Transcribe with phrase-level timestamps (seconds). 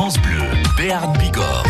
[0.00, 0.40] France Bleu,
[1.18, 1.62] Bigorre.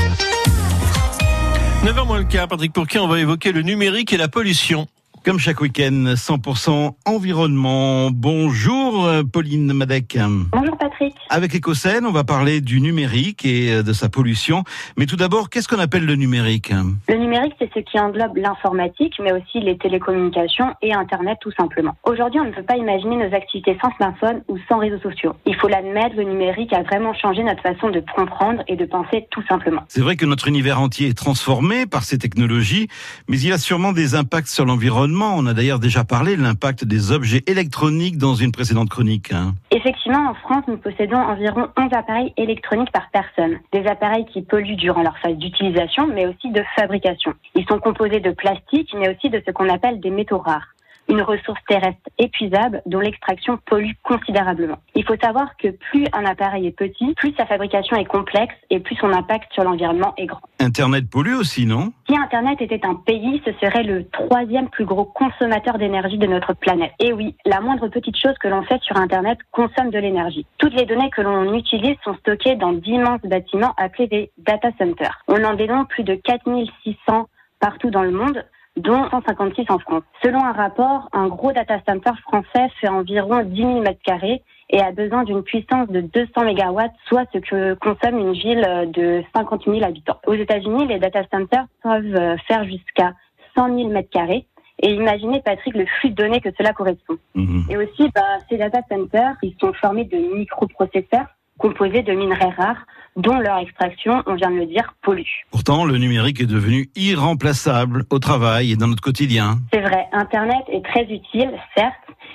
[1.83, 4.87] 9h moins le quart, Patrick Pourquet, on va évoquer le numérique et la pollution.
[5.23, 8.11] Comme chaque week-end, 100% environnement.
[8.11, 10.17] Bonjour euh, Pauline Madec.
[10.51, 11.15] Bonjour Patrick.
[11.29, 14.65] Avec Ecocène, on va parler du numérique et euh, de sa pollution.
[14.97, 16.73] Mais tout d'abord, qu'est-ce qu'on appelle le numérique?
[17.07, 21.95] Le numérique, c'est ce qui englobe l'informatique, mais aussi les télécommunications et Internet tout simplement.
[22.05, 25.35] Aujourd'hui, on ne peut pas imaginer nos activités sans smartphone ou sans réseaux sociaux.
[25.45, 29.27] Il faut l'admettre, le numérique a vraiment changé notre façon de comprendre et de penser
[29.31, 29.83] tout simplement.
[29.89, 32.89] C'est vrai que notre univers entier est transformé par ces technologies,
[33.29, 36.85] mais il a sûrement des impacts sur l'environnement on a d'ailleurs déjà parlé de l'impact
[36.85, 39.33] des objets électroniques dans une précédente chronique.
[39.33, 39.55] Hein.
[39.71, 43.59] Effectivement, en France, nous possédons environ 11 appareils électroniques par personne.
[43.73, 47.35] Des appareils qui polluent durant leur phase d'utilisation, mais aussi de fabrication.
[47.55, 50.69] Ils sont composés de plastique, mais aussi de ce qu'on appelle des métaux rares
[51.11, 54.79] une ressource terrestre épuisable dont l'extraction pollue considérablement.
[54.95, 58.81] Il faut savoir que plus un appareil est petit, plus sa fabrication est complexe et
[58.81, 60.41] plus son impact sur l'environnement est grand.
[60.61, 61.93] Internet pollue aussi, non?
[62.09, 66.55] Si Internet était un pays, ce serait le troisième plus gros consommateur d'énergie de notre
[66.55, 66.93] planète.
[67.01, 70.47] Et oui, la moindre petite chose que l'on fait sur Internet consomme de l'énergie.
[70.59, 75.23] Toutes les données que l'on utilise sont stockées dans d'immenses bâtiments appelés des data centers.
[75.29, 77.27] On en dénombre plus de 4600
[77.59, 78.45] partout dans le monde
[78.81, 80.03] dont 156 en France.
[80.23, 84.81] Selon un rapport, un gros data center français fait environ 10 000 mètres carrés et
[84.81, 89.65] a besoin d'une puissance de 200 mégawatts, soit ce que consomme une ville de 50
[89.65, 90.19] 000 habitants.
[90.27, 93.15] Aux États-Unis, les data centers peuvent faire jusqu'à
[93.57, 94.47] 100 000 mètres carrés.
[94.83, 97.17] Et imaginez, Patrick, le flux de données que cela correspond.
[97.35, 97.65] Mhm.
[97.69, 101.27] Et aussi, bah, ces data centers, ils sont formés de microprocesseurs
[101.59, 102.87] composés de minerais rares
[103.21, 105.23] dont leur extraction, on vient de le dire, pollue.
[105.51, 109.59] Pourtant, le numérique est devenu irremplaçable au travail et dans notre quotidien.
[109.73, 111.95] C'est vrai, Internet est très utile, certes,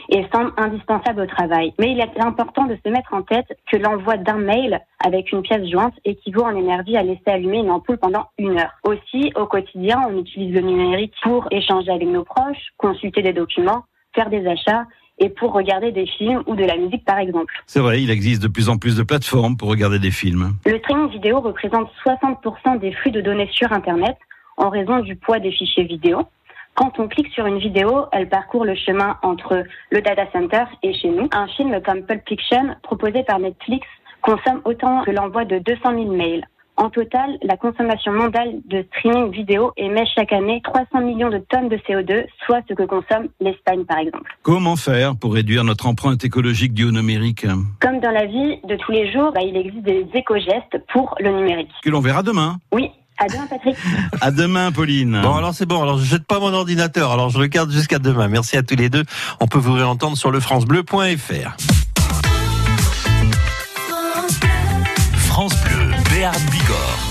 [0.09, 1.73] et semble indispensable au travail.
[1.79, 5.41] Mais il est important de se mettre en tête que l'envoi d'un mail avec une
[5.41, 8.73] pièce jointe équivaut en énergie à laisser allumer une ampoule pendant une heure.
[8.83, 13.85] Aussi, au quotidien, on utilise le numérique pour échanger avec nos proches, consulter des documents,
[14.13, 14.85] faire des achats
[15.17, 17.53] et pour regarder des films ou de la musique par exemple.
[17.65, 20.53] C'est vrai, il existe de plus en plus de plateformes pour regarder des films.
[20.65, 24.17] Le streaming vidéo représente 60% des flux de données sur Internet
[24.57, 26.23] en raison du poids des fichiers vidéo.
[26.75, 30.93] Quand on clique sur une vidéo, elle parcourt le chemin entre le data center et
[30.93, 31.29] chez nous.
[31.31, 33.87] Un film comme Pulp Fiction, proposé par Netflix,
[34.21, 36.45] consomme autant que l'envoi de 200 000 mails.
[36.77, 41.69] En total, la consommation mondiale de streaming vidéo émet chaque année 300 millions de tonnes
[41.69, 44.29] de CO2, soit ce que consomme l'Espagne par exemple.
[44.41, 47.45] Comment faire pour réduire notre empreinte écologique du numérique
[47.79, 51.31] Comme dans la vie de tous les jours, bah, il existe des éco-gestes pour le
[51.31, 51.71] numérique.
[51.81, 52.57] Que l'on verra demain.
[52.73, 53.77] Oui, à demain, Patrick.
[54.21, 55.21] à demain, Pauline.
[55.23, 55.81] Bon, alors c'est bon.
[55.81, 57.11] Alors je jette pas mon ordinateur.
[57.11, 58.27] Alors je regarde jusqu'à demain.
[58.27, 59.03] Merci à tous les deux.
[59.39, 61.55] On peut vous réentendre sur le francebleu.fr.
[66.31, 67.04] Bigorre.